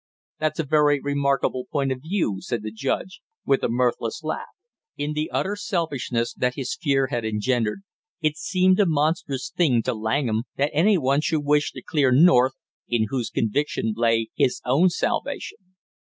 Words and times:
"That's 0.39 0.57
a 0.57 0.63
very 0.63 0.99
remarkable 0.99 1.67
point 1.71 1.91
of 1.91 2.01
view!" 2.01 2.37
said 2.41 2.63
the 2.63 2.71
judge, 2.71 3.21
with 3.45 3.63
a 3.63 3.69
mirthless 3.69 4.23
laugh. 4.23 4.47
In 4.97 5.13
the 5.13 5.29
utter 5.29 5.55
selfishness 5.55 6.33
that 6.33 6.55
his 6.55 6.75
fear 6.81 7.05
had 7.11 7.23
engendered, 7.23 7.81
it 8.19 8.35
seemed 8.35 8.79
a 8.79 8.87
monstrous 8.87 9.51
thing 9.55 9.83
to 9.83 9.93
Langham 9.93 10.45
that 10.55 10.71
any 10.73 10.97
one 10.97 11.21
should 11.21 11.45
wish 11.45 11.71
to 11.73 11.83
clear 11.83 12.11
North, 12.11 12.53
in 12.87 13.09
whose 13.09 13.29
conviction 13.29 13.93
lay 13.95 14.29
his 14.35 14.59
own 14.65 14.89
salvation. 14.89 15.75